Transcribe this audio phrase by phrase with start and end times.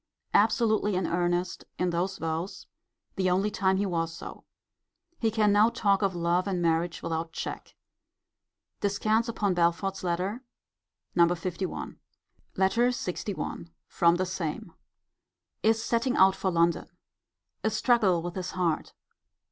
[0.33, 2.65] Absolutely in earnest in those vows.
[3.17, 4.45] [The only time he was so.]
[5.19, 7.75] He can now talk of love and marriage without check.
[8.79, 10.41] Descants upon Belford's letter,
[11.13, 11.25] No.
[11.25, 11.93] LI.
[12.57, 13.67] LETTER LXI.
[13.85, 14.73] From the same.
[15.61, 16.87] Is setting out for London.
[17.63, 18.93] A struggle with his heart.